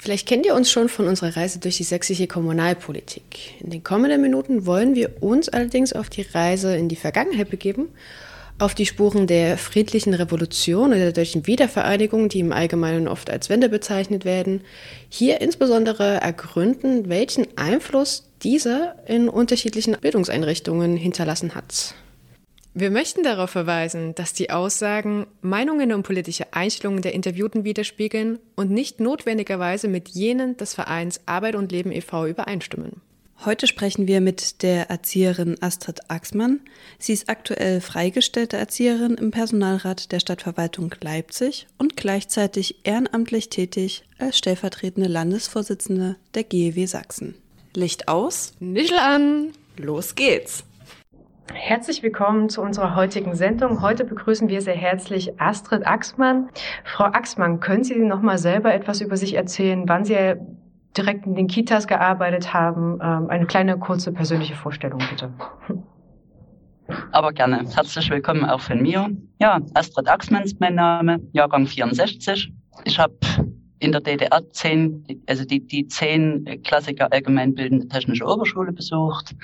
[0.00, 3.60] Vielleicht kennt ihr uns schon von unserer Reise durch die sächsische Kommunalpolitik.
[3.60, 7.88] In den kommenden Minuten wollen wir uns allerdings auf die Reise in die Vergangenheit begeben
[8.60, 13.48] auf die Spuren der friedlichen Revolution oder der deutschen Wiedervereinigung, die im Allgemeinen oft als
[13.48, 14.60] Wende bezeichnet werden,
[15.08, 21.94] hier insbesondere ergründen, welchen Einfluss diese in unterschiedlichen Bildungseinrichtungen hinterlassen hat.
[22.72, 28.70] Wir möchten darauf verweisen, dass die Aussagen Meinungen und politische Einstellungen der Interviewten widerspiegeln und
[28.70, 32.26] nicht notwendigerweise mit jenen des Vereins Arbeit und Leben e.V.
[32.26, 33.00] übereinstimmen.
[33.44, 36.60] Heute sprechen wir mit der Erzieherin Astrid Axmann.
[36.98, 44.38] Sie ist aktuell freigestellte Erzieherin im Personalrat der Stadtverwaltung Leipzig und gleichzeitig ehrenamtlich tätig als
[44.38, 47.34] stellvertretende Landesvorsitzende der GEW Sachsen.
[47.74, 50.64] Licht aus, Nischel an, los geht's!
[51.52, 53.82] Herzlich willkommen zu unserer heutigen Sendung.
[53.82, 56.48] Heute begrüßen wir sehr herzlich Astrid Axmann.
[56.84, 60.34] Frau Axmann, können Sie noch mal selber etwas über sich erzählen, wann Sie
[60.96, 62.98] direkt in den Kitas gearbeitet haben.
[63.02, 65.32] Ähm, eine kleine kurze persönliche Vorstellung bitte.
[67.12, 67.64] Aber gerne.
[67.74, 69.10] Herzlich willkommen auch von mir.
[69.40, 72.52] Ja, Astrid Axmann ist mein Name, Jahrgang 64.
[72.84, 73.14] Ich habe
[73.80, 79.34] in der DDR zehn, also die, die zehn Klassiker allgemeinbildende technische Oberschule besucht,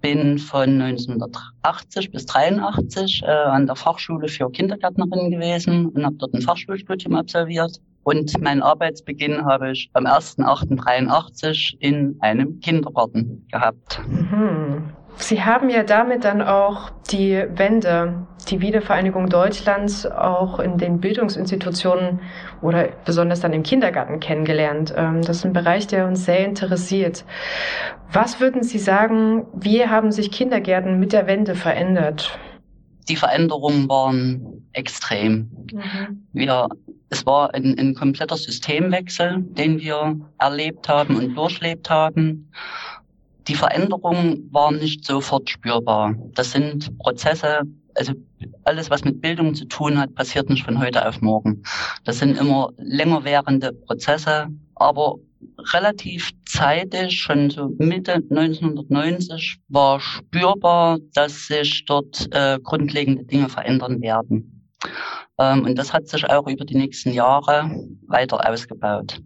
[0.00, 6.34] bin von 1980 bis 83 äh, an der Fachschule für Kindergärtnerinnen gewesen und habe dort
[6.34, 7.80] ein Fachschulstudium absolviert.
[8.04, 14.00] Und meinen Arbeitsbeginn habe ich am 1.8.83 in einem Kindergarten gehabt.
[14.08, 14.92] Mhm.
[15.20, 22.20] Sie haben ja damit dann auch die Wende, die Wiedervereinigung Deutschlands auch in den Bildungsinstitutionen
[22.62, 24.94] oder besonders dann im Kindergarten kennengelernt.
[24.96, 27.24] Ähm, das ist ein Bereich, der uns sehr interessiert.
[28.12, 32.38] Was würden Sie sagen, wie haben sich Kindergärten mit der Wende verändert?
[33.08, 35.50] Die Veränderungen waren extrem.
[35.72, 36.26] Mhm.
[36.32, 36.68] Wir
[37.10, 42.50] es war ein, ein kompletter Systemwechsel, den wir erlebt haben und durchlebt haben.
[43.48, 46.14] Die Veränderungen waren nicht sofort spürbar.
[46.34, 47.62] Das sind Prozesse,
[47.94, 48.12] also
[48.64, 51.62] alles, was mit Bildung zu tun hat, passiert nicht von heute auf morgen.
[52.04, 55.16] Das sind immer länger währende Prozesse, aber
[55.72, 64.00] relativ zeitig, schon so Mitte 1990, war spürbar, dass sich dort äh, grundlegende Dinge verändern
[64.02, 64.70] werden.
[65.38, 67.70] Ähm, und das hat sich auch über die nächsten Jahre
[68.06, 69.20] weiter ausgebaut.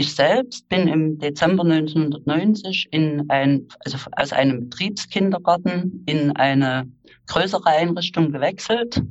[0.00, 6.90] Ich selbst bin im Dezember 1990 in ein, also aus einem Betriebskindergarten in eine
[7.26, 9.02] größere Einrichtung gewechselt.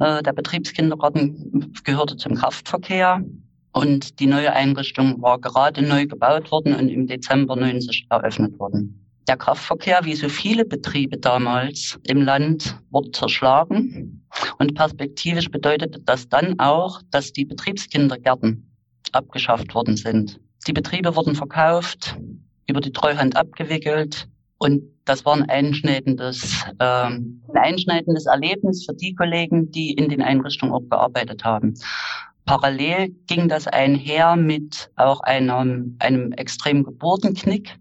[0.00, 3.22] Äh, der Betriebskindergarten gehörte zum Kraftverkehr
[3.74, 9.06] und die neue Einrichtung war gerade neu gebaut worden und im Dezember 90 eröffnet worden.
[9.28, 14.26] Der Kraftverkehr, wie so viele Betriebe damals im Land, wurde zerschlagen.
[14.58, 18.73] Und perspektivisch bedeutete das dann auch, dass die Betriebskindergärten
[19.14, 20.40] abgeschafft worden sind.
[20.66, 22.16] Die Betriebe wurden verkauft,
[22.66, 24.28] über die Treuhand abgewickelt.
[24.58, 30.22] Und das war ein einschneidendes, äh, ein einschneidendes Erlebnis für die Kollegen, die in den
[30.22, 31.74] Einrichtungen auch gearbeitet haben.
[32.46, 37.78] Parallel ging das einher mit auch einem, einem extremen Geburtenknick?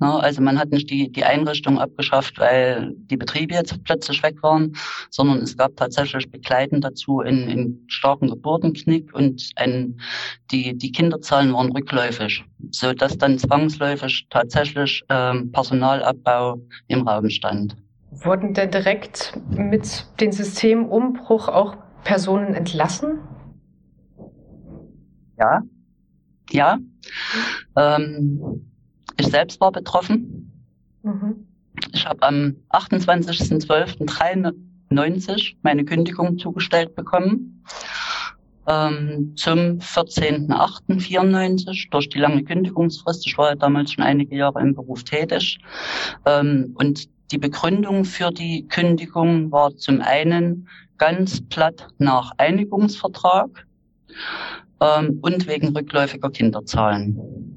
[0.00, 4.74] Also man hat nicht die, die Einrichtung abgeschafft, weil die Betriebe jetzt plötzlich weg waren,
[5.10, 10.00] sondern es gab tatsächlich begleitend dazu einen, einen starken Geburtenknick und ein,
[10.50, 17.76] die, die Kinderzahlen waren rückläufig, so dass dann zwangsläufig tatsächlich ähm, Personalabbau im Raum stand.
[18.10, 23.18] Wurden denn direkt mit dem Systemumbruch auch Personen entlassen?
[25.38, 25.62] Ja,
[26.50, 26.78] ja.
[27.76, 28.67] Ähm,
[29.18, 30.50] ich selbst war betroffen.
[31.02, 31.48] Mhm.
[31.92, 37.62] Ich habe am 28.12.93 meine Kündigung zugestellt bekommen.
[38.66, 43.26] Ähm, zum 14.08.94 durch die lange Kündigungsfrist.
[43.26, 45.58] Ich war ja damals schon einige Jahre im Beruf tätig.
[46.26, 50.68] Ähm, und die Begründung für die Kündigung war zum einen
[50.98, 53.66] ganz platt nach Einigungsvertrag
[54.80, 57.47] ähm, und wegen rückläufiger Kinderzahlen.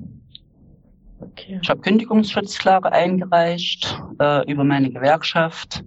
[1.22, 1.60] Okay.
[1.62, 5.84] Ich habe Kündigungsschutzklage eingereicht äh, über meine Gewerkschaft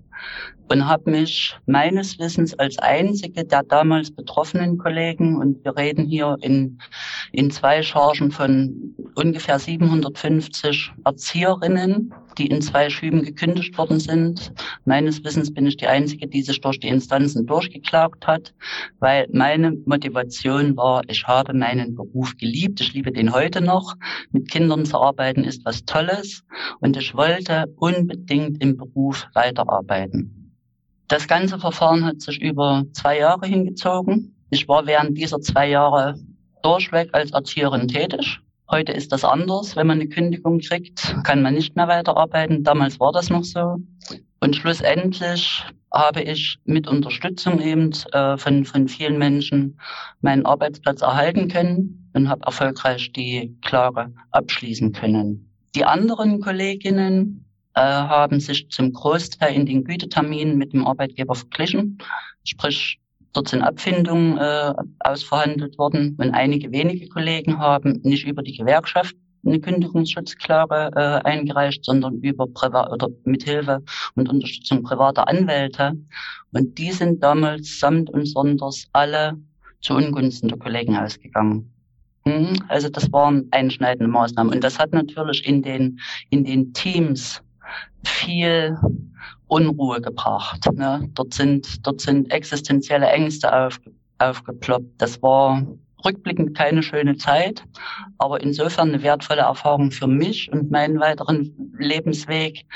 [0.74, 6.36] und habe mich meines Wissens als einzige der damals betroffenen Kollegen, und wir reden hier
[6.40, 6.80] in,
[7.30, 14.52] in zwei Chargen von ungefähr 750 Erzieherinnen, die in zwei Schüben gekündigt worden sind.
[14.84, 18.52] Meines Wissens bin ich die Einzige, die sich durch die Instanzen durchgeklagt hat,
[18.98, 23.94] weil meine Motivation war, ich habe meinen Beruf geliebt, ich liebe den heute noch.
[24.32, 26.42] Mit Kindern zu arbeiten ist was Tolles
[26.80, 30.43] und ich wollte unbedingt im Beruf weiterarbeiten.
[31.14, 34.34] Das ganze Verfahren hat sich über zwei Jahre hingezogen.
[34.50, 36.18] Ich war während dieser zwei Jahre
[36.64, 38.40] durchweg als Erzieherin tätig.
[38.68, 39.76] Heute ist das anders.
[39.76, 42.64] Wenn man eine Kündigung kriegt, kann man nicht mehr weiterarbeiten.
[42.64, 43.76] Damals war das noch so.
[44.40, 45.62] Und schlussendlich
[45.92, 49.78] habe ich mit Unterstützung eben äh, von, von vielen Menschen
[50.20, 55.48] meinen Arbeitsplatz erhalten können und habe erfolgreich die Klage abschließen können.
[55.76, 57.43] Die anderen Kolleginnen
[57.82, 61.98] haben sich zum Großteil in den Güteterminen mit dem Arbeitgeber verglichen.
[62.44, 63.00] Sprich,
[63.34, 69.16] Dort sind Abfindungen äh, ausverhandelt worden und einige wenige Kollegen haben nicht über die Gewerkschaft
[69.44, 73.82] eine Kündigungsschutzklage äh, eingereicht, sondern über Privat oder mithilfe
[74.14, 75.94] und Unterstützung privater Anwälte.
[76.52, 79.36] Und die sind damals samt und sonders alle
[79.80, 81.70] zu Ungunsten der Kollegen ausgegangen.
[82.24, 82.54] Mhm.
[82.68, 84.54] Also das waren einschneidende Maßnahmen.
[84.54, 85.98] Und das hat natürlich in den,
[86.30, 87.42] in den Teams
[88.04, 88.78] viel
[89.46, 90.66] Unruhe gebracht.
[90.72, 91.08] Ne?
[91.14, 94.90] Dort sind, dort sind existenzielle Ängste aufge, aufgeploppt.
[94.98, 95.62] Das war
[96.04, 97.64] rückblickend keine schöne Zeit,
[98.18, 102.66] aber insofern eine wertvolle Erfahrung für mich und meinen weiteren Lebensweg,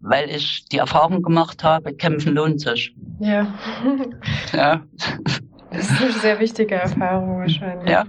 [0.00, 2.94] weil ich die Erfahrung gemacht habe, kämpfen lohnt sich.
[3.20, 3.54] Ja.
[4.52, 4.82] ja.
[5.70, 7.88] Das ist eine sehr wichtige Erfahrung wahrscheinlich.
[7.88, 8.04] Ja.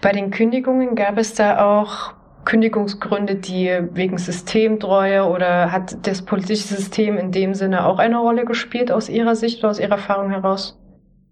[0.00, 2.14] Bei den Kündigungen gab es da auch
[2.44, 8.44] Kündigungsgründe, die wegen Systemtreue oder hat das politische System in dem Sinne auch eine Rolle
[8.44, 10.78] gespielt aus Ihrer Sicht oder aus Ihrer Erfahrung heraus?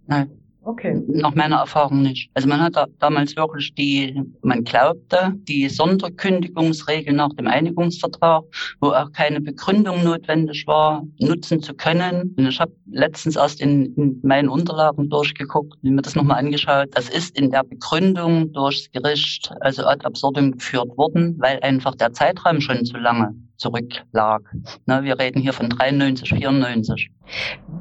[0.07, 0.42] Nein.
[0.65, 1.03] Okay.
[1.09, 2.31] Nach meiner Erfahrung nicht.
[2.35, 8.45] Also man hat da damals wirklich die, man glaubte, die Sonderkündigungsregel nach dem Einigungsvertrag,
[8.81, 12.35] wo auch keine Begründung notwendig war, nutzen zu können.
[12.39, 16.89] Und ich habe letztens erst in, in meinen Unterlagen durchgeguckt und mir das nochmal angeschaut.
[16.93, 22.13] Das ist in der Begründung durchs Gericht also ad absurdum geführt worden, weil einfach der
[22.13, 24.43] Zeitraum schon zu lange zurücklag.
[24.87, 27.11] Na, wir reden hier von 93, 94.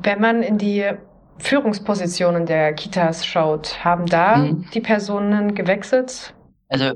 [0.03, 0.85] Wenn man in die
[1.41, 4.65] Führungspositionen der Kitas schaut, haben da mhm.
[4.73, 6.33] die Personen gewechselt?
[6.69, 6.93] Also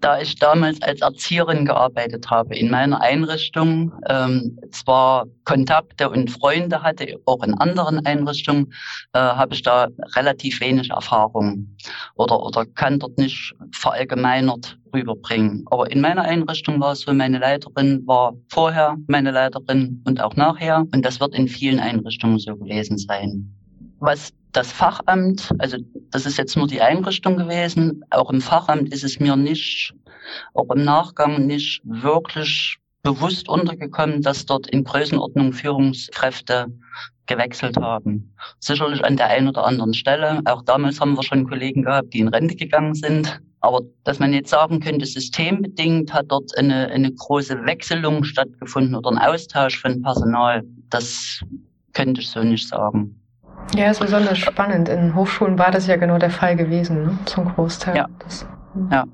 [0.00, 6.82] da ich damals als Erzieherin gearbeitet habe in meiner Einrichtung, ähm, zwar Kontakte und Freunde
[6.82, 8.72] hatte, auch in anderen Einrichtungen,
[9.12, 11.76] äh, habe ich da relativ wenig Erfahrung
[12.14, 15.64] oder, oder kann dort nicht verallgemeinert rüberbringen.
[15.70, 20.36] Aber in meiner Einrichtung war es so, meine Leiterin war vorher meine Leiterin und auch
[20.36, 23.54] nachher und das wird in vielen Einrichtungen so gewesen sein
[24.02, 25.78] was das Fachamt, also
[26.10, 29.94] das ist jetzt nur die Einrichtung gewesen, auch im Fachamt ist es mir nicht,
[30.54, 36.66] auch im Nachgang nicht wirklich bewusst untergekommen, dass dort in Größenordnung Führungskräfte
[37.26, 38.34] gewechselt haben.
[38.58, 40.40] Sicherlich an der einen oder anderen Stelle.
[40.44, 43.40] Auch damals haben wir schon Kollegen gehabt, die in Rente gegangen sind.
[43.60, 49.10] Aber dass man jetzt sagen könnte, systembedingt hat dort eine, eine große Wechselung stattgefunden oder
[49.10, 51.40] ein Austausch von Personal, das
[51.92, 53.21] könnte ich so nicht sagen.
[53.74, 54.88] Ja, ist besonders spannend.
[54.88, 57.18] In Hochschulen war das ja genau der Fall gewesen, ne?
[57.24, 57.96] zum Großteil.
[57.96, 58.06] Ja.
[58.18, 58.88] Das, hm.
[58.90, 59.04] ja.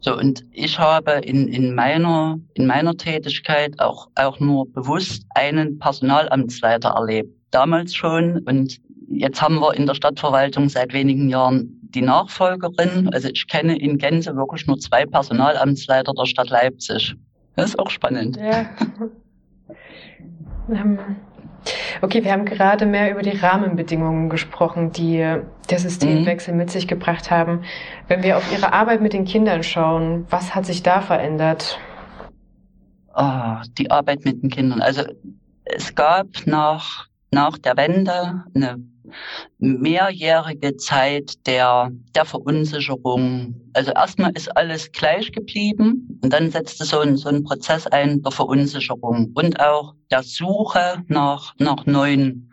[0.00, 5.78] So, und ich habe in, in meiner, in meiner Tätigkeit auch, auch nur bewusst einen
[5.78, 7.30] Personalamtsleiter erlebt.
[7.52, 8.38] Damals schon.
[8.40, 13.10] Und jetzt haben wir in der Stadtverwaltung seit wenigen Jahren die Nachfolgerin.
[13.12, 17.14] Also ich kenne in Gänze wirklich nur zwei Personalamtsleiter der Stadt Leipzig.
[17.54, 18.36] Das ist auch spannend.
[18.36, 18.66] Ja.
[20.70, 20.98] Ähm,
[22.00, 25.18] Okay, wir haben gerade mehr über die Rahmenbedingungen gesprochen, die
[25.70, 26.58] der Systemwechsel mhm.
[26.58, 27.62] mit sich gebracht haben.
[28.08, 31.78] Wenn wir auf Ihre Arbeit mit den Kindern schauen, was hat sich da verändert?
[33.14, 34.80] Oh, die Arbeit mit den Kindern.
[34.80, 35.02] Also
[35.64, 38.78] es gab nach, nach der Wende eine
[39.58, 43.54] mehrjährige Zeit der, der Verunsicherung.
[43.72, 48.22] Also erstmal ist alles gleich geblieben und dann setzte so ein, so ein Prozess ein
[48.22, 52.52] der Verunsicherung und auch der Suche nach, nach neuen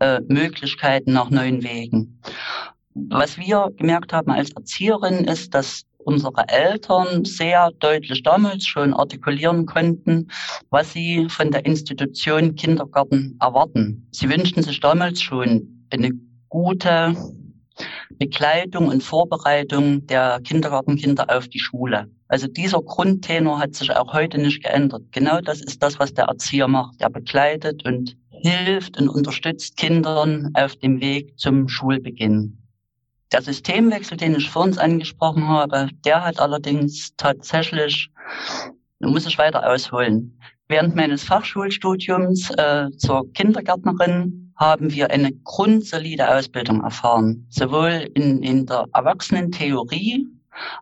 [0.00, 2.20] äh, Möglichkeiten, nach neuen Wegen.
[2.94, 9.66] Was wir gemerkt haben als Erzieherin ist, dass unsere Eltern sehr deutlich damals schon artikulieren
[9.66, 10.30] konnten,
[10.70, 14.08] was sie von der Institution Kindergarten erwarten.
[14.10, 16.10] Sie wünschten sich damals schon eine
[16.48, 17.14] gute
[18.18, 22.10] Begleitung und Vorbereitung der Kindergartenkinder auf die Schule.
[22.28, 25.02] Also dieser Grundtenor hat sich auch heute nicht geändert.
[25.12, 27.00] Genau das ist das, was der Erzieher macht.
[27.00, 32.57] Er begleitet und hilft und unterstützt Kindern auf dem Weg zum Schulbeginn.
[33.32, 38.10] Der Systemwechsel, den ich vor uns angesprochen habe, der hat allerdings tatsächlich,
[39.00, 40.40] muss ich weiter ausholen.
[40.68, 48.66] Während meines Fachschulstudiums äh, zur Kindergärtnerin haben wir eine grundsolide Ausbildung erfahren, sowohl in, in
[48.66, 50.26] der Erwachsenentheorie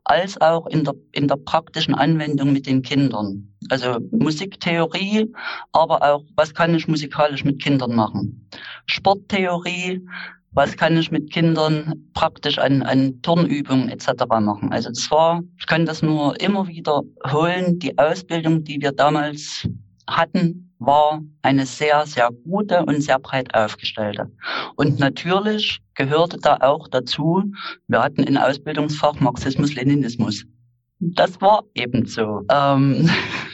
[0.04, 3.48] als auch in der, in der praktischen Anwendung mit den Kindern.
[3.68, 5.32] Also Musiktheorie,
[5.72, 8.48] aber auch, was kann ich musikalisch mit Kindern machen?
[8.86, 10.06] Sporttheorie,
[10.56, 14.25] was kann ich mit Kindern praktisch an, an Turnübungen etc.
[14.40, 14.72] machen.
[14.72, 19.68] Also das war, ich kann das nur immer wieder holen, die Ausbildung, die wir damals
[20.08, 24.32] hatten, war eine sehr, sehr gute und sehr breit aufgestellte.
[24.76, 27.44] Und natürlich gehörte da auch dazu,
[27.88, 30.46] wir hatten in Ausbildungsfach Marxismus, Leninismus.
[31.00, 32.42] Das war eben so.
[32.50, 33.10] Ähm,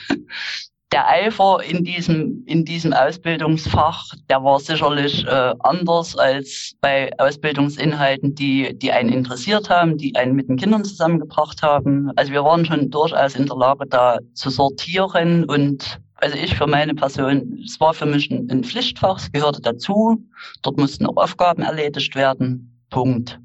[0.93, 8.35] der Eifer in diesem, in diesem Ausbildungsfach, der war sicherlich äh, anders als bei Ausbildungsinhalten,
[8.35, 12.11] die, die einen interessiert haben, die einen mit den Kindern zusammengebracht haben.
[12.17, 16.69] Also wir waren schon durchaus in der Lage, da zu sortieren und also ich für
[16.69, 20.23] meine Person, es war für mich ein, Pflichtfach, es gehörte dazu.
[20.63, 22.81] Dort mussten auch Aufgaben erledigt werden.
[22.91, 23.41] Punkt.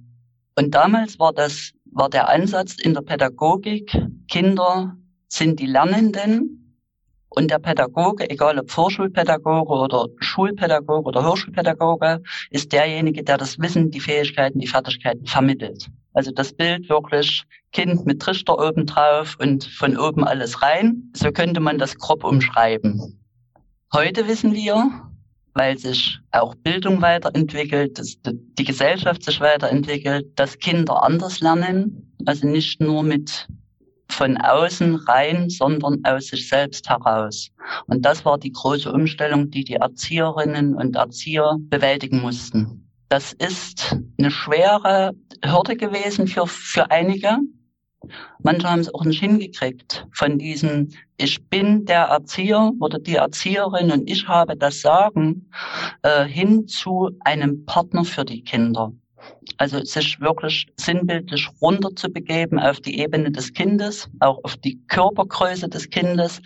[0.56, 4.96] Und damals war das, war der Ansatz in der Pädagogik, Kinder
[5.28, 6.67] sind die Lernenden
[7.38, 13.92] und der Pädagoge, egal ob Vorschulpädagoge oder Schulpädagoge oder Hörschulpädagoge, ist derjenige, der das Wissen,
[13.92, 15.86] die Fähigkeiten, die Fertigkeiten vermittelt.
[16.14, 21.12] Also das Bild wirklich Kind mit Trichter oben drauf und von oben alles rein.
[21.14, 23.20] So könnte man das grob umschreiben.
[23.94, 24.90] Heute wissen wir,
[25.54, 32.48] weil sich auch Bildung weiterentwickelt, dass die Gesellschaft sich weiterentwickelt, dass Kinder anders lernen, also
[32.48, 33.48] nicht nur mit
[34.18, 37.50] von außen rein, sondern aus sich selbst heraus.
[37.86, 42.90] Und das war die große Umstellung, die die Erzieherinnen und Erzieher bewältigen mussten.
[43.10, 45.14] Das ist eine schwere
[45.46, 47.38] Hürde gewesen für, für einige.
[48.42, 50.08] Manche haben es auch nicht hingekriegt.
[50.14, 55.50] Von diesem, ich bin der Erzieher oder die Erzieherin und ich habe das Sagen,
[56.02, 58.92] äh, hin zu einem Partner für die Kinder.
[59.58, 64.80] Also sich wirklich sinnbildlich runter zu begeben auf die Ebene des Kindes, auch auf die
[64.88, 66.42] Körpergröße des Kindes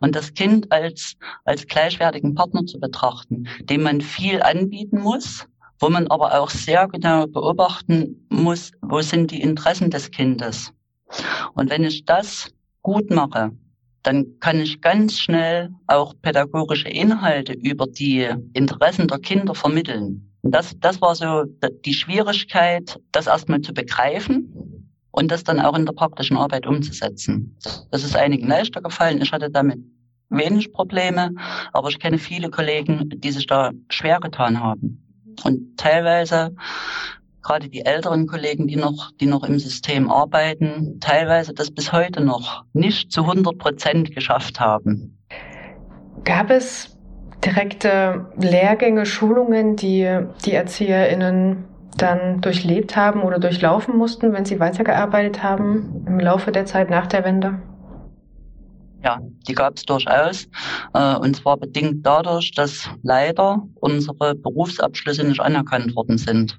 [0.00, 5.46] und das Kind als, als gleichwertigen Partner zu betrachten, dem man viel anbieten muss,
[5.78, 10.72] wo man aber auch sehr genau beobachten muss, wo sind die Interessen des Kindes.
[11.54, 12.50] Und wenn ich das
[12.82, 13.52] gut mache,
[14.02, 20.25] dann kann ich ganz schnell auch pädagogische Inhalte über die Interessen der Kinder vermitteln.
[20.50, 21.44] Das, das war so
[21.84, 27.56] die Schwierigkeit, das erstmal zu begreifen und das dann auch in der praktischen Arbeit umzusetzen.
[27.90, 29.20] Das ist einigen leichter gefallen.
[29.22, 29.78] Ich hatte damit
[30.28, 31.32] wenig Probleme,
[31.72, 35.02] aber ich kenne viele Kollegen, die sich da schwer getan haben.
[35.44, 36.54] Und teilweise,
[37.42, 42.22] gerade die älteren Kollegen, die noch, die noch im System arbeiten, teilweise das bis heute
[42.22, 45.18] noch nicht zu 100 Prozent geschafft haben.
[46.24, 46.95] Gab es
[47.46, 51.64] direkte Lehrgänge, Schulungen, die die ErzieherInnen
[51.96, 57.06] dann durchlebt haben oder durchlaufen mussten, wenn sie weitergearbeitet haben im Laufe der Zeit nach
[57.06, 57.58] der Wende?
[59.02, 60.48] Ja, die gab es durchaus.
[60.92, 66.58] Äh, und zwar bedingt dadurch, dass leider unsere Berufsabschlüsse nicht anerkannt worden sind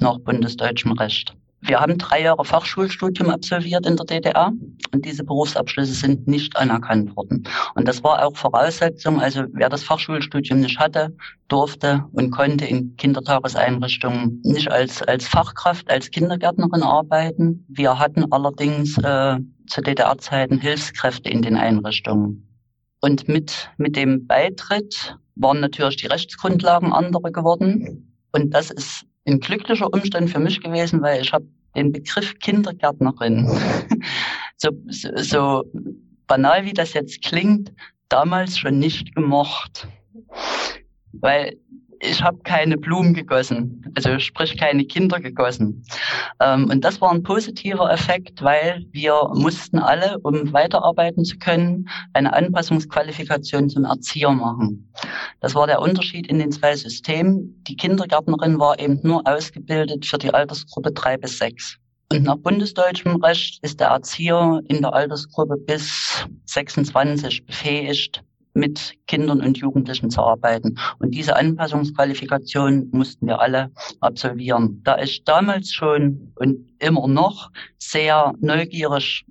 [0.00, 1.34] nach bundesdeutschem Recht.
[1.68, 4.52] Wir haben drei Jahre Fachschulstudium absolviert in der DDR
[4.94, 7.44] und diese Berufsabschlüsse sind nicht anerkannt worden.
[7.74, 11.14] Und das war auch Voraussetzung, also wer das Fachschulstudium nicht hatte,
[11.48, 17.66] durfte und konnte in Kindertageseinrichtungen nicht als, als Fachkraft, als Kindergärtnerin arbeiten.
[17.68, 22.48] Wir hatten allerdings äh, zu DDR-Zeiten Hilfskräfte in den Einrichtungen.
[23.02, 28.16] Und mit, mit dem Beitritt waren natürlich die Rechtsgrundlagen andere geworden.
[28.32, 31.46] Und das ist ein glücklicher Umstand für mich gewesen, weil ich habe
[31.76, 33.46] den Begriff Kindergärtnerin,
[34.56, 35.64] so, so, so
[36.26, 37.72] banal wie das jetzt klingt,
[38.08, 39.88] damals schon nicht gemocht.
[41.12, 41.56] Weil
[42.00, 45.84] ich habe keine Blumen gegossen, also sprich keine Kinder gegossen.
[46.40, 51.88] Ähm, und das war ein positiver Effekt, weil wir mussten alle, um weiterarbeiten zu können,
[52.12, 54.92] eine Anpassungsqualifikation zum Erzieher machen.
[55.40, 57.62] Das war der Unterschied in den zwei Systemen.
[57.64, 61.78] Die Kindergärtnerin war eben nur ausgebildet für die Altersgruppe drei bis sechs.
[62.10, 68.22] Und nach bundesdeutschem Recht ist der Erzieher in der Altersgruppe bis 26 befähigt,
[68.54, 70.76] mit Kindern und Jugendlichen zu arbeiten.
[70.98, 74.80] Und diese Anpassungsqualifikation mussten wir alle absolvieren.
[74.84, 79.24] Da ich damals schon und immer noch sehr neugierig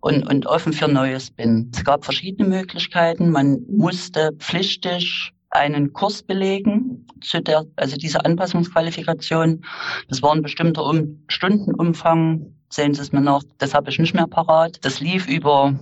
[0.00, 1.70] und, und offen für Neues bin.
[1.74, 3.30] Es gab verschiedene Möglichkeiten.
[3.30, 9.64] Man musste pflichtig einen Kurs belegen zu der, also diese Anpassungsqualifikation.
[10.08, 12.54] Das war ein bestimmter um Stundenumfang.
[12.70, 14.78] Sehen Sie es mir noch, das habe ich nicht mehr parat.
[14.82, 15.78] Das lief über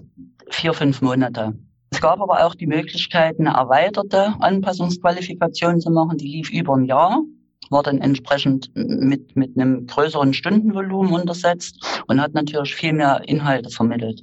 [0.51, 1.55] vier, fünf Monate.
[1.97, 6.19] Es gab aber auch die Möglichkeit, eine erweiterte Anpassungsqualifikation zu machen.
[6.19, 7.23] Die lief über ein Jahr,
[7.71, 13.71] war dann entsprechend mit, mit einem größeren Stundenvolumen untersetzt und hat natürlich viel mehr Inhalte
[13.71, 14.23] vermittelt.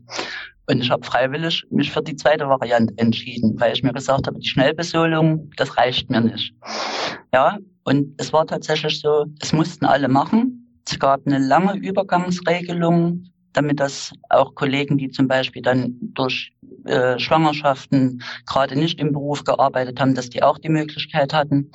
[0.69, 4.39] Und ich habe freiwillig mich für die zweite Variante entschieden, weil ich mir gesagt habe,
[4.39, 6.53] die Schnellbesolung, das reicht mir nicht.
[7.33, 10.79] Ja, und es war tatsächlich so, es mussten alle machen.
[10.85, 16.53] Es gab eine lange Übergangsregelung, damit das auch Kollegen, die zum Beispiel dann durch
[16.85, 21.71] äh, Schwangerschaften gerade nicht im Beruf gearbeitet haben, dass die auch die Möglichkeit hatten.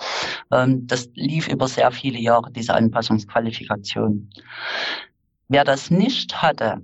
[0.53, 4.31] Ähm, das lief über sehr viele Jahre, diese Anpassungsqualifikation.
[5.49, 6.81] Wer das nicht hatte,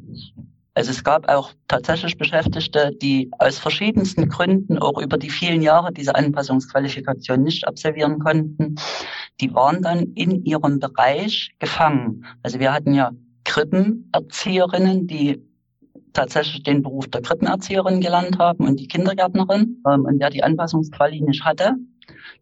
[0.77, 5.93] also es gab auch tatsächlich Beschäftigte, die aus verschiedensten Gründen auch über die vielen Jahre
[5.93, 8.75] diese Anpassungsqualifikation nicht absolvieren konnten.
[9.41, 12.25] Die waren dann in ihrem Bereich gefangen.
[12.43, 13.13] Also wir hatten ja
[13.45, 15.43] Krippenerzieherinnen, die
[16.15, 19.83] tatsächlich den Beruf der Krippenerzieherin gelernt haben und die Kindergärtnerin.
[19.87, 21.75] Ähm, und wer die Anpassungsquali nicht hatte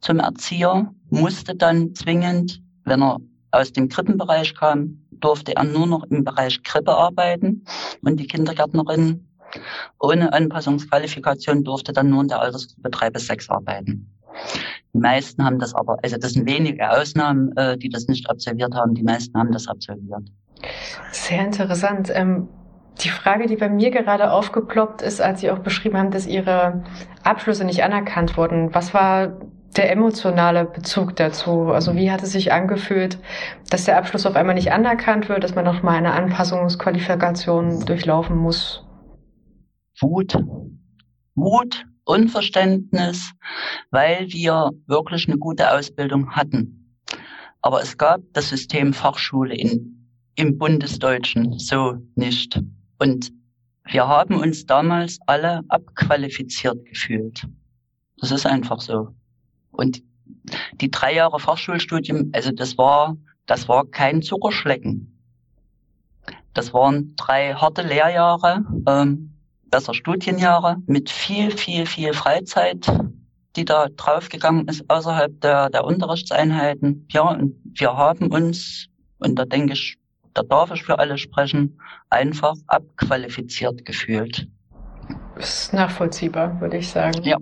[0.00, 3.18] zum Erzieher, musste dann zwingend, wenn er
[3.50, 7.64] aus dem Krippenbereich kam, durfte er nur noch im Bereich Krippe arbeiten
[8.02, 9.26] und die Kindergärtnerin
[10.00, 14.10] ohne Anpassungsqualifikation durfte dann nur in der Altersgruppe drei bis sechs arbeiten.
[14.94, 18.74] Die meisten haben das aber, also das sind wenige Ausnahmen, äh, die das nicht absolviert
[18.74, 18.94] haben.
[18.94, 20.22] Die meisten haben das absolviert.
[21.12, 22.10] Sehr interessant.
[22.14, 22.48] Ähm,
[23.00, 26.84] die Frage, die bei mir gerade aufgeploppt ist, als Sie auch beschrieben haben, dass Ihre
[27.22, 28.74] Abschlüsse nicht anerkannt wurden.
[28.74, 29.38] Was war
[29.76, 31.72] der emotionale Bezug dazu?
[31.72, 33.18] Also wie hat es sich angefühlt,
[33.70, 38.84] dass der Abschluss auf einmal nicht anerkannt wird, dass man nochmal eine Anpassungsqualifikation durchlaufen muss?
[40.00, 40.36] Wut.
[41.34, 43.32] Wut, Unverständnis,
[43.90, 47.00] weil wir wirklich eine gute Ausbildung hatten.
[47.62, 52.60] Aber es gab das System Fachschule in, im Bundesdeutschen so nicht.
[53.02, 53.32] Und
[53.84, 57.48] wir haben uns damals alle abqualifiziert gefühlt.
[58.18, 59.08] Das ist einfach so.
[59.72, 60.04] Und
[60.80, 65.20] die drei Jahre Fachschulstudium, also das war, das war kein Zuckerschlecken.
[66.54, 69.32] Das waren drei harte Lehrjahre, ähm,
[69.64, 72.86] besser Studienjahre mit viel, viel, viel Freizeit,
[73.56, 77.08] die da draufgegangen ist außerhalb der, der Unterrichtseinheiten.
[77.10, 78.86] Ja, und wir haben uns,
[79.18, 79.98] und da denke ich,
[80.34, 81.78] da darf ich für alle sprechen,
[82.10, 84.48] einfach abqualifiziert gefühlt.
[85.36, 87.22] Das ist nachvollziehbar, würde ich sagen.
[87.22, 87.38] Ja,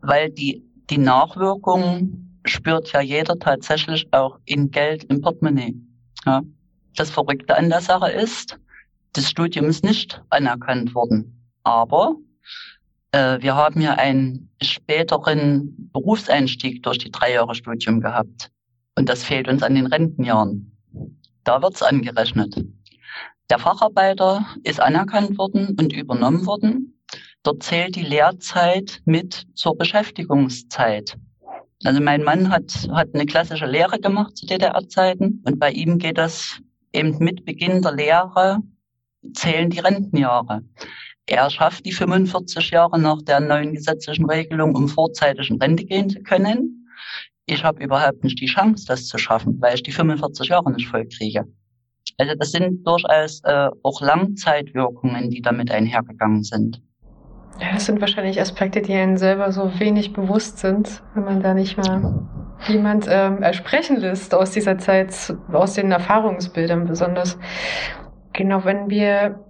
[0.00, 5.74] weil die die Nachwirkungen spürt ja jeder tatsächlich auch in Geld im Portemonnaie.
[6.24, 6.42] Ja.
[6.94, 8.58] Das Verrückte an der Sache ist,
[9.12, 11.50] das Studium ist nicht anerkannt worden.
[11.64, 12.14] Aber
[13.12, 18.50] äh, wir haben ja einen späteren Berufseinstieg durch die drei Jahre Studium gehabt.
[18.96, 20.75] Und das fehlt uns an den Rentenjahren.
[21.46, 22.56] Da wird's angerechnet.
[23.50, 27.00] Der Facharbeiter ist anerkannt worden und übernommen worden.
[27.44, 31.16] Dort zählt die Lehrzeit mit zur Beschäftigungszeit.
[31.84, 36.18] Also mein Mann hat, hat eine klassische Lehre gemacht zu DDR-Zeiten und bei ihm geht
[36.18, 36.58] das
[36.92, 38.58] eben mit Beginn der Lehre
[39.32, 40.62] zählen die Rentenjahre.
[41.26, 46.10] Er schafft die 45 Jahre nach der neuen gesetzlichen Regelung, um vorzeitig in Rente gehen
[46.10, 46.75] zu können.
[47.46, 50.88] Ich habe überhaupt nicht die Chance, das zu schaffen, weil ich die 45 Jahre nicht
[50.88, 51.46] voll kriege.
[52.18, 56.82] Also das sind durchaus äh, auch Langzeitwirkungen, die damit einhergegangen sind.
[57.60, 61.54] Ja, das sind wahrscheinlich Aspekte, die einem selber so wenig bewusst sind, wenn man da
[61.54, 62.26] nicht mal
[62.68, 67.38] jemand ähm, sprechen lässt aus dieser Zeit, aus den Erfahrungsbildern besonders.
[68.32, 69.40] Genau, wenn wir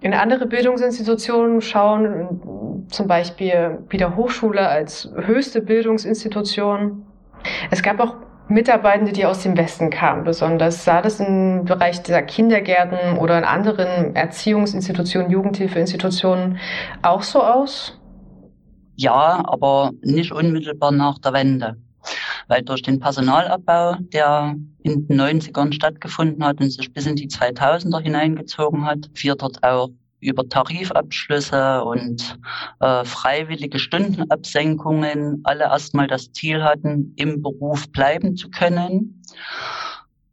[0.00, 7.04] in andere Bildungsinstitutionen schauen, zum Beispiel wieder Hochschule als höchste Bildungsinstitution.
[7.70, 8.14] Es gab auch
[8.48, 10.84] Mitarbeitende, die aus dem Westen kamen, besonders.
[10.84, 16.58] Sah das im Bereich der Kindergärten oder in anderen Erziehungsinstitutionen, Jugendhilfeinstitutionen
[17.02, 17.98] auch so aus?
[18.94, 21.76] Ja, aber nicht unmittelbar nach der Wende.
[22.46, 27.26] Weil durch den Personalabbau, der in den 90ern stattgefunden hat und sich bis in die
[27.26, 32.38] 2000er hineingezogen hat, wir dort auch über Tarifabschlüsse und
[32.80, 39.22] äh, freiwillige Stundenabsenkungen alle erstmal das Ziel hatten, im Beruf bleiben zu können,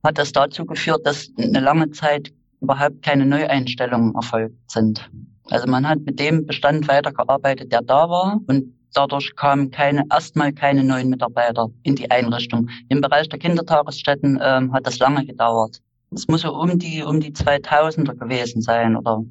[0.03, 5.09] hat das dazu geführt, dass eine lange Zeit überhaupt keine Neueinstellungen erfolgt sind.
[5.49, 10.53] Also man hat mit dem Bestand weitergearbeitet, der da war und dadurch kamen keine, erstmal
[10.53, 12.69] keine neuen Mitarbeiter in die Einrichtung.
[12.89, 15.81] Im Bereich der Kindertagesstätten ähm, hat das lange gedauert
[16.15, 19.23] es muss so um die, um die 2000er gewesen sein oder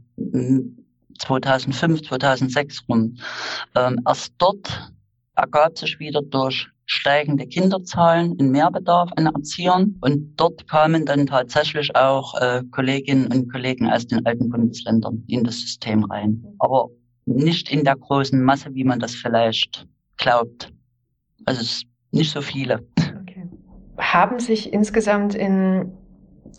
[1.19, 3.17] 2005, hm, 2006 rum.
[3.75, 4.93] Ähm, erst dort
[5.37, 9.97] ergab sich wieder durch steigende Kinderzahlen, ein Mehrbedarf an Erziehern.
[10.01, 15.45] Und dort kamen dann tatsächlich auch äh, Kolleginnen und Kollegen aus den alten Bundesländern in
[15.45, 16.45] das System rein.
[16.59, 16.89] Aber
[17.25, 20.73] nicht in der großen Masse, wie man das vielleicht glaubt.
[21.45, 22.87] Also es nicht so viele.
[23.97, 25.93] Haben sich insgesamt in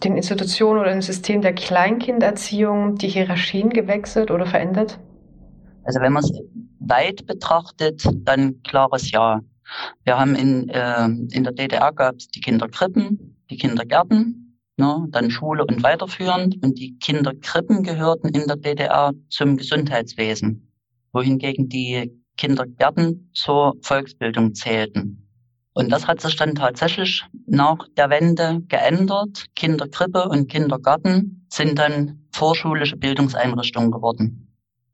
[0.04, 5.00] den Institutionen oder im System der Kleinkinderziehung die Hierarchien gewechselt oder verändert?
[5.84, 6.32] Also wenn man es
[6.80, 9.42] weit betrachtet, dann klares Ja.
[10.04, 15.32] Wir haben in, äh, in der DDR gab es die Kinderkrippen, die Kindergärten, ne, dann
[15.32, 16.64] Schule und weiterführend.
[16.64, 20.72] Und die Kinderkrippen gehörten in der DDR zum Gesundheitswesen,
[21.12, 25.23] wohingegen die Kindergärten zur Volksbildung zählten.
[25.74, 29.46] Und das hat sich dann tatsächlich nach der Wende geändert.
[29.56, 34.54] Kinderkrippe und Kindergarten sind dann vorschulische Bildungseinrichtungen geworden.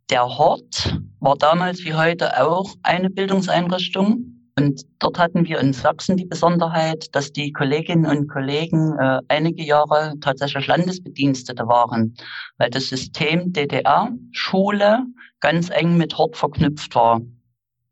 [0.10, 4.36] Der Hort war damals wie heute auch eine Bildungseinrichtung.
[4.58, 9.64] Und dort hatten wir in Sachsen die Besonderheit, dass die Kolleginnen und Kollegen äh, einige
[9.64, 12.16] Jahre tatsächlich Landesbedienstete waren,
[12.58, 15.06] weil das System DDR, Schule,
[15.40, 17.22] ganz eng mit Hort verknüpft war.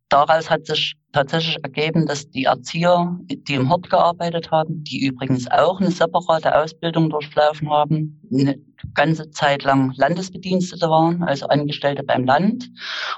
[0.09, 5.49] Daraus hat sich tatsächlich ergeben, dass die Erzieher, die im Hort gearbeitet haben, die übrigens
[5.49, 8.55] auch eine separate Ausbildung durchlaufen haben, eine
[8.93, 12.69] ganze Zeit lang Landesbedienstete waren, also Angestellte beim Land,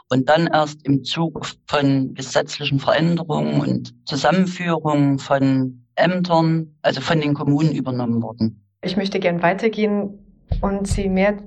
[0.09, 7.33] und dann erst im Zug von gesetzlichen Veränderungen und Zusammenführungen von Ämtern, also von den
[7.33, 8.63] Kommunen übernommen wurden.
[8.81, 10.19] Ich möchte gern weitergehen
[10.61, 11.37] und Sie mehr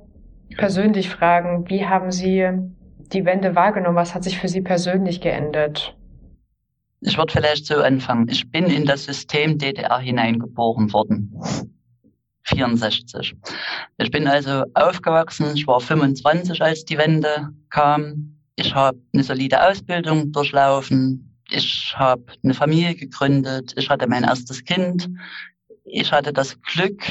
[0.57, 2.47] persönlich fragen, wie haben Sie
[3.13, 3.97] die Wende wahrgenommen?
[3.97, 5.97] Was hat sich für Sie persönlich geändert?
[7.05, 8.29] Ich würde vielleicht so anfangen.
[8.29, 11.33] Ich bin in das System DDR hineingeboren worden.
[12.45, 13.35] 64.
[13.99, 15.51] Ich bin also aufgewachsen.
[15.55, 18.39] Ich war 25, als die Wende kam.
[18.57, 21.41] Ich habe eine solide Ausbildung durchlaufen.
[21.51, 23.75] Ich habe eine Familie gegründet.
[23.77, 25.11] Ich hatte mein erstes Kind.
[25.85, 27.03] Ich hatte das Glück,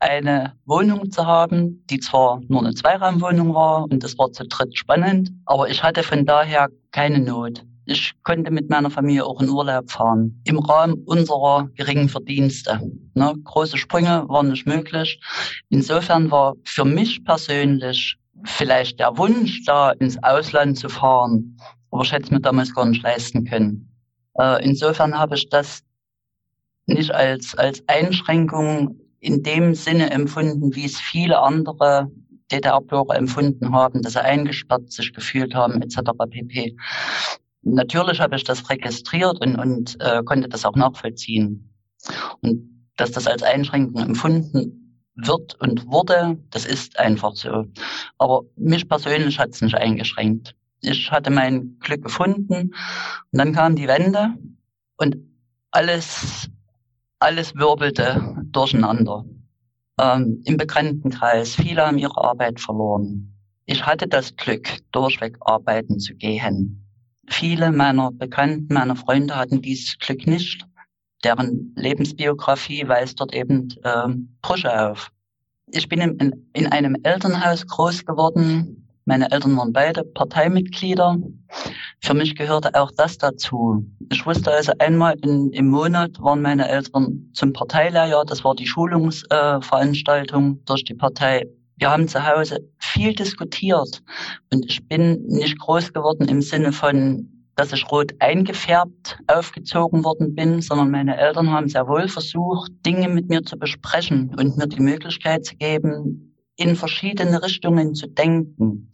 [0.00, 4.76] eine Wohnung zu haben, die zwar nur eine Zweiraumwohnung war und das war zu dritt
[4.76, 7.64] spannend, aber ich hatte von daher keine Not.
[7.88, 12.80] Ich konnte mit meiner Familie auch in Urlaub fahren, im Rahmen unserer geringen Verdienste.
[13.14, 15.20] Ne, große Sprünge waren nicht möglich.
[15.68, 21.56] Insofern war für mich persönlich vielleicht der Wunsch, da ins Ausland zu fahren,
[21.92, 23.88] aber ich hätte es mir damals gar nicht leisten können.
[24.34, 25.82] Äh, insofern habe ich das
[26.86, 32.10] nicht als, als Einschränkung in dem Sinne empfunden, wie es viele andere
[32.52, 36.00] DDR-Bürger empfunden haben, dass sie eingesperrt sich gefühlt haben, etc.
[36.30, 36.76] pp.
[37.74, 41.74] Natürlich habe ich das registriert und, und äh, konnte das auch nachvollziehen.
[42.40, 47.66] Und dass das als Einschränkung empfunden wird und wurde, das ist einfach so.
[48.18, 50.54] Aber mich persönlich hat es nicht eingeschränkt.
[50.80, 52.72] Ich hatte mein Glück gefunden
[53.32, 54.34] und dann kam die Wende
[54.96, 55.16] und
[55.70, 56.48] alles
[57.18, 59.24] alles wirbelte durcheinander.
[59.98, 63.34] Ähm, Im Bekanntenkreis, viele haben ihre Arbeit verloren.
[63.64, 66.85] Ich hatte das Glück, durchweg arbeiten zu gehen.
[67.28, 70.66] Viele meiner Bekannten, meiner Freunde hatten dieses Glück nicht.
[71.24, 75.10] Deren Lebensbiografie weist dort eben ähm, Brüche auf.
[75.72, 81.16] Ich bin in, in einem Elternhaus groß geworden, meine Eltern waren beide Parteimitglieder.
[82.00, 83.86] Für mich gehörte auch das dazu.
[84.10, 88.24] Ich wusste also einmal in, im Monat waren meine Eltern zum Parteileier.
[88.24, 91.46] Das war die Schulungsveranstaltung äh, durch die Partei.
[91.78, 94.02] Wir haben zu Hause viel diskutiert
[94.52, 100.34] und ich bin nicht groß geworden im Sinne von, dass ich rot eingefärbt aufgezogen worden
[100.34, 104.66] bin, sondern meine Eltern haben sehr wohl versucht, Dinge mit mir zu besprechen und mir
[104.66, 108.90] die Möglichkeit zu geben, in verschiedene Richtungen zu denken.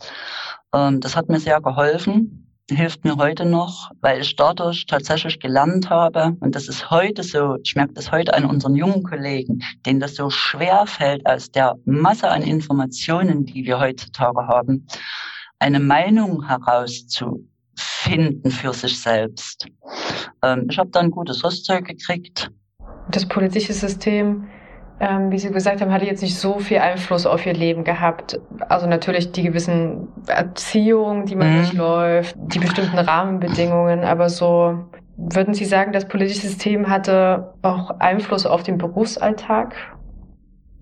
[0.75, 5.91] Ähm, das hat mir sehr geholfen, hilft mir heute noch, weil ich dadurch tatsächlich gelernt
[5.91, 10.01] habe, und das ist heute so, ich merke das heute an unseren jungen Kollegen, denen
[10.01, 14.87] das so schwer fällt, aus der Masse an Informationen, die wir heutzutage haben,
[15.59, 19.67] eine Meinung herauszufinden für sich selbst.
[20.43, 22.51] Ähm, ich habe da ein gutes Rüstzeug gekriegt.
[23.11, 24.49] Das politische System
[25.03, 28.41] ähm, wie Sie gesagt haben, hatte jetzt nicht so viel Einfluss auf Ihr Leben gehabt.
[28.69, 31.57] Also natürlich die gewissen Erziehungen, die man mhm.
[31.57, 34.79] durchläuft, die bestimmten Rahmenbedingungen, aber so
[35.17, 39.75] würden Sie sagen, das politische System hatte auch Einfluss auf den Berufsalltag?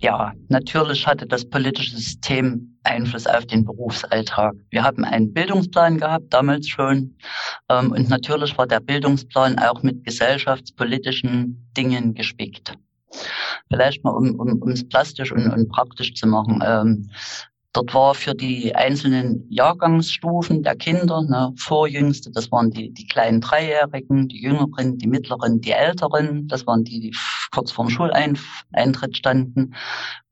[0.01, 4.55] Ja, natürlich hatte das politische System Einfluss auf den Berufsalltag.
[4.69, 7.17] Wir haben einen Bildungsplan gehabt, damals schon.
[7.71, 12.75] Ähm, und natürlich war der Bildungsplan auch mit gesellschaftspolitischen Dingen gespickt.
[13.69, 16.63] Vielleicht mal, um, um, es plastisch und, und praktisch zu machen.
[16.65, 17.11] Ähm,
[17.73, 23.41] Dort war für die einzelnen Jahrgangsstufen der Kinder, ne, Vorjüngste, das waren die, die kleinen
[23.41, 27.17] Dreijährigen, die Jüngeren, die Mittleren, die Älteren, das waren die, die
[27.53, 29.75] kurz vorm Schuleintritt standen,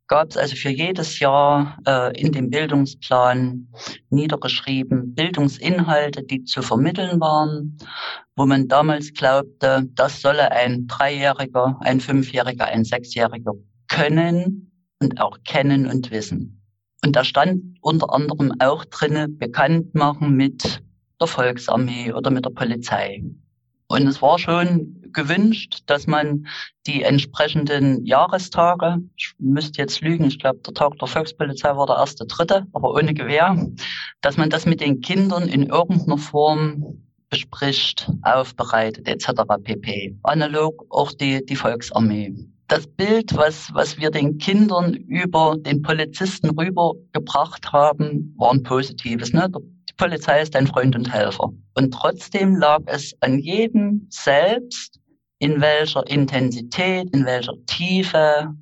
[0.09, 3.69] gab es also für jedes Jahr äh, in dem Bildungsplan
[4.11, 7.79] niedergeschrieben Bildungsinhalte, die zu vermitteln waren,
[8.35, 13.53] wo man damals glaubte, das solle ein Dreijähriger, ein Fünfjähriger, ein Sechsjähriger
[13.89, 16.63] können und auch kennen und wissen.
[17.05, 20.83] Und da stand unter anderem auch drinne bekannt machen mit
[21.21, 23.23] der Volksarmee oder mit der Polizei.
[23.89, 26.47] Und es war schon gewünscht, dass man
[26.87, 31.97] die entsprechenden Jahrestage, ich müsste jetzt lügen, ich glaube, der Tag der Volkspolizei war der
[31.97, 33.57] erste, dritte, aber ohne Gewehr,
[34.21, 39.43] dass man das mit den Kindern in irgendeiner Form bespricht, aufbereitet etc.
[39.63, 40.17] pp.
[40.23, 42.35] Analog auch die, die Volksarmee
[42.69, 49.33] das Bild, was, was wir den Kindern über den Polizisten rübergebracht haben, war ein positives.
[49.33, 49.49] Ne?
[49.89, 51.51] Die Polizei ist ein Freund und Helfer.
[51.75, 55.01] Und trotzdem lag es an jedem selbst,
[55.39, 58.55] in welcher Intensität, in welcher Tiefe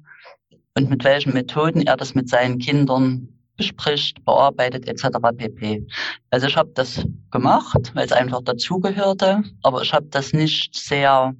[0.76, 5.18] und mit welchen Methoden er das mit seinen Kindern bespricht, bearbeitet etc.
[5.36, 5.86] pp.
[6.30, 11.34] Also ich habe das gemacht, weil es einfach dazugehörte, aber ich habe das nicht sehr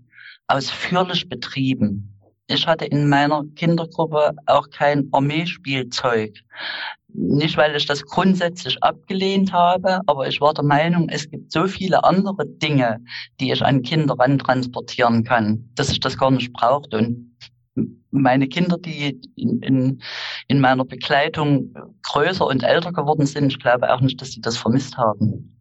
[0.49, 2.16] ausführlich betrieben.
[2.49, 6.39] Ich hatte in meiner Kindergruppe auch kein Armeespielzeug.
[7.09, 11.67] Nicht, weil ich das grundsätzlich abgelehnt habe, aber ich war der Meinung, es gibt so
[11.67, 12.99] viele andere Dinge,
[13.41, 16.99] die ich an Kinder transportieren kann, dass ich das gar nicht brauchte.
[16.99, 17.37] Und
[18.11, 20.03] meine Kinder, die in, in,
[20.47, 24.57] in meiner Begleitung größer und älter geworden sind, ich glaube auch nicht, dass sie das
[24.57, 25.57] vermisst haben.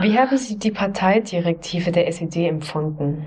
[0.00, 3.26] Wie haben Sie die Parteidirektive der SED empfunden?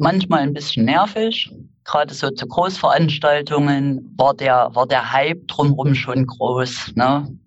[0.00, 1.50] Manchmal ein bisschen nervig.
[1.84, 6.92] Gerade so zu Großveranstaltungen war der, war der Hype drumherum schon groß.
[6.94, 7.38] Ne?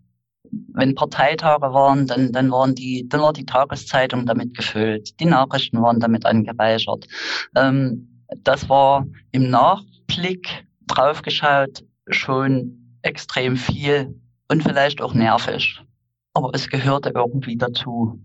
[0.73, 5.19] Wenn Parteitage waren, dann, dann waren die, dann war die Tageszeitung damit gefüllt.
[5.19, 7.07] Die Nachrichten waren damit angereichert.
[7.55, 15.81] Ähm, das war im Nachblick draufgeschaut schon extrem viel und vielleicht auch nervig.
[16.33, 18.19] Aber es gehörte irgendwie dazu.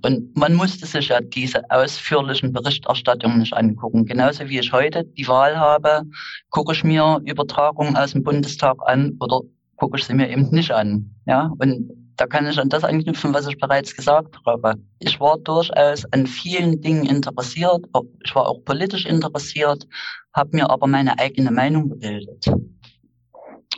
[0.00, 4.06] Und man musste sich ja diese ausführlichen Berichterstattungen nicht angucken.
[4.06, 6.02] Genauso wie ich heute die Wahl habe,
[6.50, 9.40] gucke ich mir Übertragungen aus dem Bundestag an oder
[9.76, 11.14] gucke ich sie mir eben nicht an.
[11.26, 14.74] Ja, und da kann ich an das anknüpfen, was ich bereits gesagt habe.
[15.00, 17.84] Ich war durchaus an vielen Dingen interessiert.
[18.24, 19.86] Ich war auch politisch interessiert,
[20.32, 22.46] habe mir aber meine eigene Meinung gebildet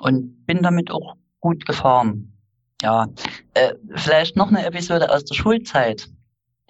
[0.01, 2.34] und bin damit auch gut gefahren.
[2.85, 3.07] Ja,
[3.55, 6.07] äh, vielleicht noch eine Episode aus der Schulzeit.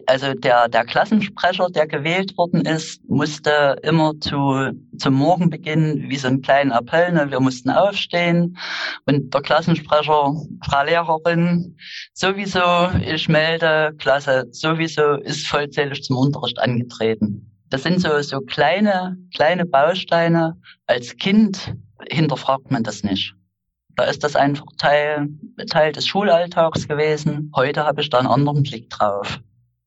[0.06, 6.28] Also der, der Klassensprecher, der gewählt worden ist, musste immer zu, zum Morgenbeginn wie so
[6.28, 7.32] ein kleiner Appell, ne?
[7.32, 8.56] wir mussten aufstehen
[9.06, 11.76] und der Klassensprecher, Frau Lehrerin,
[12.12, 17.50] sowieso, ich melde, Klasse, sowieso ist vollzählig zum Unterricht angetreten.
[17.70, 20.60] Das sind so, so kleine, kleine Bausteine.
[20.86, 21.74] Als Kind
[22.08, 23.34] hinterfragt man das nicht.
[23.96, 25.28] Da ist das einfach Teil,
[25.70, 27.52] Teil des Schulalltags gewesen.
[27.54, 29.40] Heute habe ich da einen anderen Blick drauf.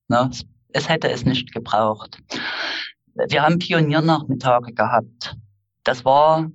[0.07, 0.29] Ne?
[0.69, 2.19] Es hätte es nicht gebraucht.
[3.29, 5.35] Wir haben Pioniernachmittage gehabt.
[5.83, 6.49] Das war,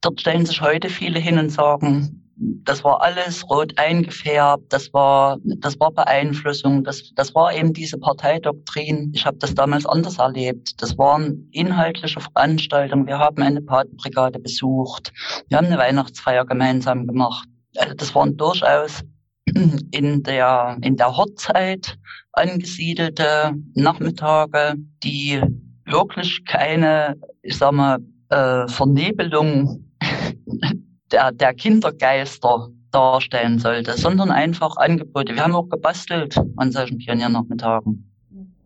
[0.00, 5.38] dort stellen sich heute viele hin und sagen, das war alles rot eingefärbt, das war,
[5.42, 9.10] das war Beeinflussung, das, das war eben diese Parteidoktrin.
[9.14, 10.80] Ich habe das damals anders erlebt.
[10.80, 13.06] Das waren inhaltliche Veranstaltungen.
[13.06, 15.12] Wir haben eine Patenbrigade besucht,
[15.48, 17.48] wir haben eine Weihnachtsfeier gemeinsam gemacht.
[17.76, 19.02] Also das waren durchaus
[19.90, 21.98] in der, in der Hortzeit
[22.32, 25.42] angesiedelte Nachmittage, die
[25.86, 27.98] wirklich keine, ich sag mal,
[28.28, 29.84] äh, Vernebelung
[31.10, 35.34] der, der Kindergeister darstellen sollte, sondern einfach Angebote.
[35.34, 38.10] Wir haben auch gebastelt an solchen Pioniernachmittagen.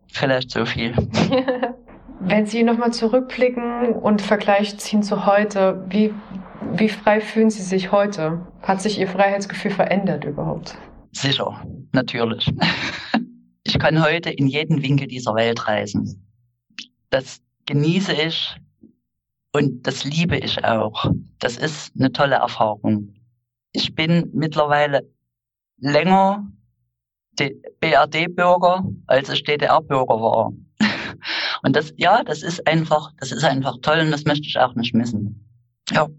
[0.07, 0.93] Vielleicht so viel.
[2.19, 6.13] Wenn Sie nochmal zurückblicken und Vergleich ziehen zu heute, wie,
[6.73, 8.45] wie frei fühlen Sie sich heute?
[8.61, 10.75] Hat sich Ihr Freiheitsgefühl verändert überhaupt?
[11.11, 12.51] Sicher, natürlich.
[13.65, 16.21] Ich kann heute in jeden Winkel dieser Welt reisen.
[17.09, 18.57] Das genieße ich
[19.53, 21.05] und das liebe ich auch.
[21.39, 23.13] Das ist eine tolle Erfahrung.
[23.71, 25.07] Ich bin mittlerweile
[25.77, 26.47] länger
[27.79, 30.53] BRD-Bürger, als ich DDR-Bürger war.
[31.63, 34.75] Und das, ja, das ist einfach, das ist einfach toll und das möchte ich auch
[34.75, 35.47] nicht missen.
[35.89, 36.09] Ja.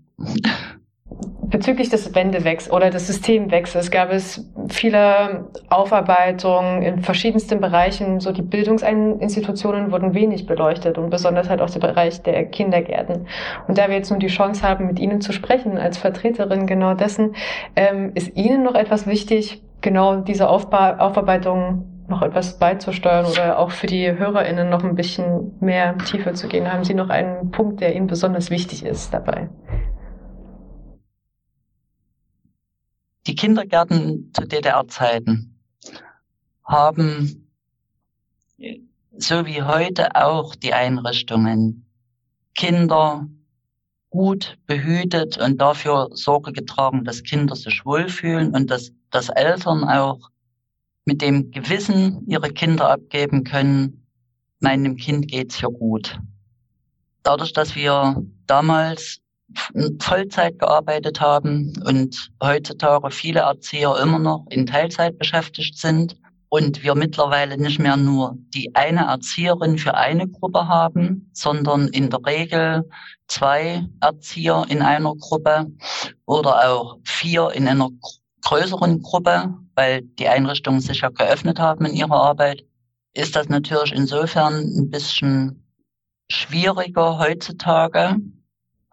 [1.55, 8.20] Bezüglich des Wendewechsels oder des Systemwechsels gab es viele Aufarbeitungen in verschiedensten Bereichen.
[8.20, 13.27] So die Bildungsinstitutionen wurden wenig beleuchtet und besonders halt auch der Bereich der Kindergärten.
[13.68, 16.94] Und da wir jetzt nun die Chance haben, mit Ihnen zu sprechen als Vertreterin genau
[16.94, 17.35] dessen,
[17.77, 23.70] ähm, ist Ihnen noch etwas wichtig, genau diese Aufba Aufarbeitung noch etwas beizusteuern oder auch
[23.70, 26.70] für die HörerInnen noch ein bisschen mehr Tiefe zu gehen?
[26.70, 29.48] Haben Sie noch einen Punkt, der Ihnen besonders wichtig ist dabei?
[33.26, 35.58] Die Kindergärten zu DDR-Zeiten
[36.64, 37.50] haben,
[39.16, 41.87] so wie heute auch die Einrichtungen,
[42.54, 43.26] Kinder
[44.10, 50.30] gut behütet und dafür Sorge getragen, dass Kinder sich wohlfühlen und dass, dass Eltern auch
[51.04, 54.06] mit dem Gewissen ihre Kinder abgeben können,
[54.60, 56.18] meinem Kind geht's hier gut.
[57.22, 59.20] Dadurch, dass wir damals
[60.00, 66.16] Vollzeit gearbeitet haben und heutzutage viele Erzieher immer noch in Teilzeit beschäftigt sind
[66.48, 72.10] und wir mittlerweile nicht mehr nur die eine Erzieherin für eine Gruppe haben, sondern in
[72.10, 72.88] der Regel
[73.26, 75.66] zwei Erzieher in einer Gruppe
[76.26, 77.90] oder auch vier in einer
[78.42, 82.64] größeren Gruppe, weil die Einrichtungen sich ja geöffnet haben in ihrer Arbeit,
[83.14, 85.64] ist das natürlich insofern ein bisschen
[86.30, 88.16] schwieriger heutzutage,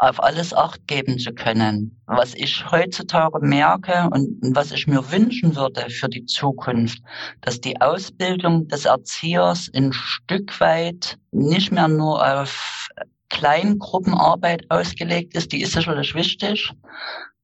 [0.01, 2.01] auf alles Acht geben zu können.
[2.07, 6.97] Was ich heutzutage merke und was ich mir wünschen würde für die Zukunft,
[7.41, 12.87] dass die Ausbildung des Erziehers ein Stück weit nicht mehr nur auf
[13.29, 16.73] Kleingruppenarbeit ausgelegt ist, die ist sicherlich wichtig,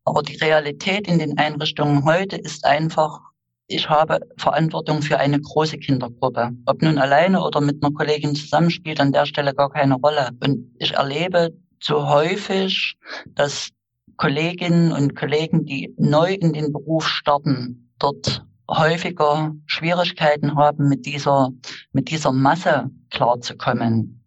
[0.04, 3.20] aber die Realität in den Einrichtungen heute ist einfach,
[3.67, 6.52] ich habe Verantwortung für eine große Kindergruppe.
[6.65, 10.30] Ob nun alleine oder mit einer Kollegin zusammenspielt, an der Stelle gar keine Rolle.
[10.43, 12.98] Und ich erlebe zu häufig,
[13.36, 13.70] dass
[14.18, 21.52] Kolleginnen und Kollegen, die neu in den Beruf starten, dort häufiger Schwierigkeiten haben, mit dieser,
[21.94, 24.24] mit dieser Masse klarzukommen.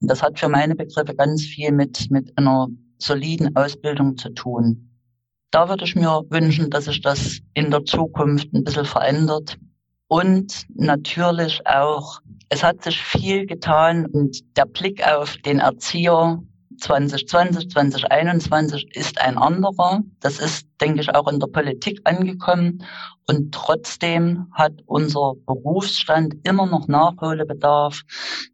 [0.00, 4.88] Und das hat für meine Begriffe ganz viel mit, mit einer soliden Ausbildung zu tun
[5.50, 9.58] da würde ich mir wünschen, dass sich das in der Zukunft ein bisschen verändert.
[10.08, 16.42] Und natürlich auch, es hat sich viel getan und der Blick auf den Erzieher
[16.78, 20.02] 2020, 2021 ist ein anderer.
[20.20, 22.84] Das ist, denke ich, auch in der Politik angekommen.
[23.26, 28.02] Und trotzdem hat unser Berufsstand immer noch Nachholbedarf,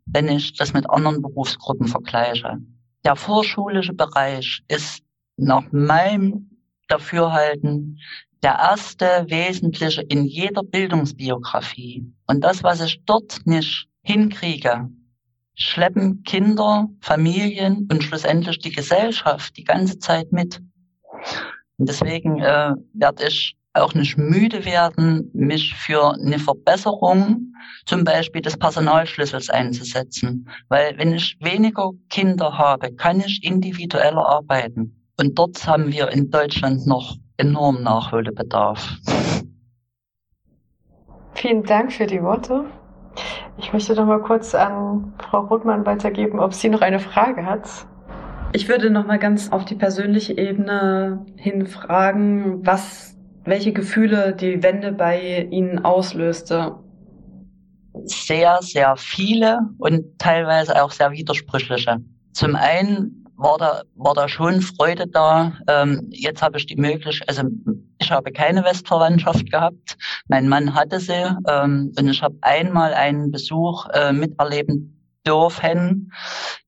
[0.06, 2.58] wenn ich das mit anderen Berufsgruppen vergleiche.
[3.04, 5.02] Der vorschulische Bereich ist
[5.36, 6.50] nach meinem
[6.88, 7.98] Dafürhalten
[8.42, 12.12] der erste wesentliche in jeder Bildungsbiografie.
[12.26, 14.90] Und das, was ich dort nicht hinkriege,
[15.54, 20.60] schleppen Kinder, Familien und schlussendlich die Gesellschaft die ganze Zeit mit.
[21.76, 27.52] Und deswegen äh, werde ich auch nicht müde werden, mich für eine Verbesserung
[27.86, 30.48] zum Beispiel des Personalschlüssels einzusetzen.
[30.68, 35.04] Weil wenn ich weniger Kinder habe, kann ich individueller arbeiten.
[35.18, 38.96] Und dort haben wir in Deutschland noch enorm Nachholbedarf.
[41.34, 42.64] Vielen Dank für die Worte.
[43.58, 47.68] Ich möchte noch mal kurz an Frau Rothmann weitergeben, ob sie noch eine Frage hat.
[48.52, 54.92] Ich würde noch mal ganz auf die persönliche Ebene hinfragen, was, welche Gefühle die Wende
[54.92, 56.76] bei Ihnen auslöste.
[58.04, 61.98] Sehr, sehr viele und teilweise auch sehr widersprüchliche.
[62.32, 65.52] Zum einen war da, war da schon Freude da.
[65.68, 67.42] Ähm, jetzt habe ich die Möglichkeit, also
[67.98, 69.96] ich habe keine Westverwandtschaft gehabt.
[70.28, 74.90] Mein Mann hatte sie ähm, und ich habe einmal einen Besuch äh, miterleben
[75.26, 76.12] dürfen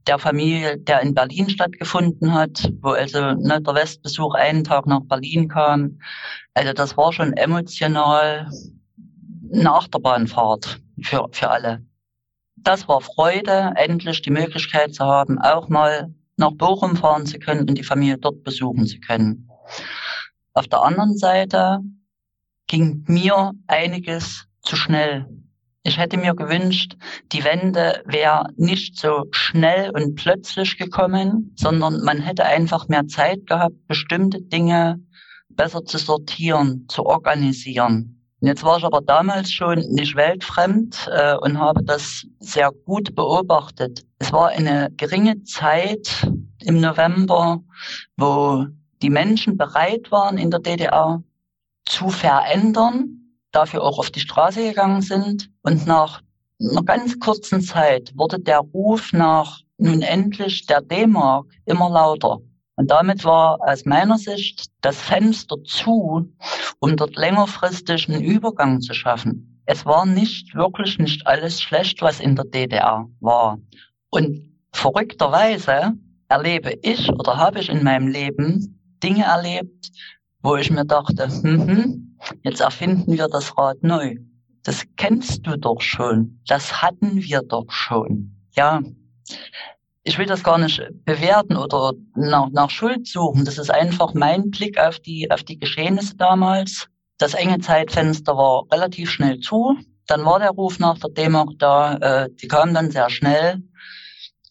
[0.07, 5.01] der Familie, der in Berlin stattgefunden hat, wo also ne, der Westbesuch einen Tag nach
[5.01, 5.99] Berlin kam.
[6.55, 8.49] Also das war schon emotional
[9.49, 11.85] nach der Bahnfahrt für, für alle.
[12.57, 17.69] Das war Freude, endlich die Möglichkeit zu haben, auch mal nach Bochum fahren zu können
[17.69, 19.49] und die Familie dort besuchen zu können.
[20.53, 21.81] Auf der anderen Seite
[22.67, 25.27] ging mir einiges zu schnell.
[25.83, 26.97] Ich hätte mir gewünscht,
[27.31, 33.47] die Wende wäre nicht so schnell und plötzlich gekommen, sondern man hätte einfach mehr Zeit
[33.47, 35.01] gehabt, bestimmte Dinge
[35.49, 38.16] besser zu sortieren, zu organisieren.
[38.41, 44.05] Jetzt war ich aber damals schon nicht weltfremd äh, und habe das sehr gut beobachtet.
[44.19, 47.63] Es war eine geringe Zeit im November,
[48.17, 48.67] wo
[49.01, 51.23] die Menschen bereit waren, in der DDR
[51.87, 55.51] zu verändern, dafür auch auf die Straße gegangen sind.
[55.63, 56.21] Und nach
[56.61, 62.41] einer ganz kurzen Zeit wurde der Ruf nach nun endlich der D-Mark immer lauter.
[62.77, 66.31] Und damit war aus meiner Sicht das Fenster zu,
[66.79, 69.63] um dort längerfristig einen Übergang zu schaffen.
[69.65, 73.59] Es war nicht wirklich nicht alles schlecht, was in der DDR war.
[74.11, 75.95] Und verrückterweise
[76.29, 79.91] erlebe ich oder habe ich in meinem Leben Dinge erlebt,
[80.43, 84.17] wo ich mir dachte, hm, hm, jetzt erfinden wir das Rad neu.
[84.63, 86.41] Das kennst du doch schon.
[86.47, 88.37] Das hatten wir doch schon.
[88.53, 88.83] Ja,
[90.07, 93.45] ich will das gar nicht bewerten oder nach, nach Schuld suchen.
[93.45, 96.87] Das ist einfach mein Blick auf die, auf die Geschehnisse damals.
[97.19, 99.77] Das enge Zeitfenster war relativ schnell zu.
[100.07, 101.97] Dann war der Ruf nach der Demo da.
[101.97, 103.61] Äh, die kam dann sehr schnell.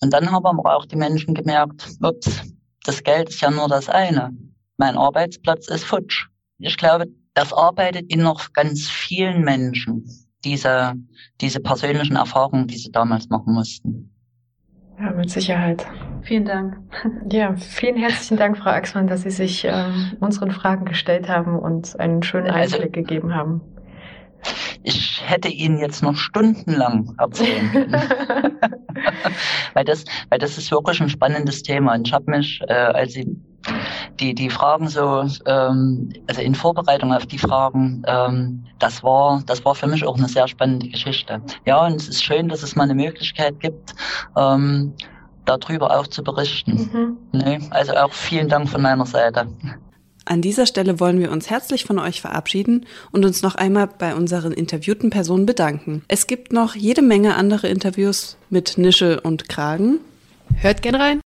[0.01, 2.41] Und dann haben aber auch die Menschen gemerkt, ups,
[2.83, 4.31] das Geld ist ja nur das eine.
[4.75, 6.27] Mein Arbeitsplatz ist futsch.
[6.57, 10.05] Ich glaube, das arbeitet in noch ganz vielen Menschen,
[10.43, 10.95] diese,
[11.39, 14.14] diese persönlichen Erfahrungen, die sie damals machen mussten.
[14.99, 15.85] Ja, mit Sicherheit.
[16.23, 16.77] Vielen Dank.
[17.29, 21.99] Ja, vielen herzlichen Dank, Frau Axmann, dass Sie sich äh, unseren Fragen gestellt haben und
[21.99, 23.61] einen schönen also Einblick gegeben haben.
[24.83, 27.93] Ich hätte Ihnen jetzt noch stundenlang erzählen können.
[29.73, 31.93] weil, das, weil das ist wirklich ein spannendes Thema.
[31.95, 33.35] Und ich habe mich, äh, als Sie
[34.19, 39.63] die, die Fragen so, ähm, also in Vorbereitung auf die Fragen, ähm, das war, das
[39.65, 41.41] war für mich auch eine sehr spannende Geschichte.
[41.65, 43.95] Ja, und es ist schön, dass es mal eine Möglichkeit gibt,
[44.37, 44.93] ähm,
[45.45, 46.89] darüber auch zu berichten.
[46.91, 47.17] Mhm.
[47.31, 49.47] Nee, also auch vielen Dank von meiner Seite.
[50.27, 54.15] An dieser Stelle wollen wir uns herzlich von euch verabschieden und uns noch einmal bei
[54.15, 56.03] unseren interviewten Personen bedanken.
[56.07, 59.99] Es gibt noch jede Menge andere Interviews mit Nische und Kragen.
[60.55, 61.21] Hört gern rein.